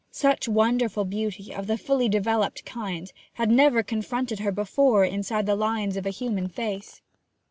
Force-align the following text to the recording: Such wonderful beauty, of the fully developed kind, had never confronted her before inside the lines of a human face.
Such 0.09 0.47
wonderful 0.47 1.05
beauty, 1.05 1.53
of 1.53 1.67
the 1.67 1.77
fully 1.77 2.09
developed 2.09 2.65
kind, 2.65 3.13
had 3.33 3.51
never 3.51 3.83
confronted 3.83 4.39
her 4.39 4.51
before 4.51 5.05
inside 5.05 5.45
the 5.45 5.55
lines 5.55 5.95
of 5.95 6.07
a 6.07 6.09
human 6.09 6.47
face. 6.47 7.03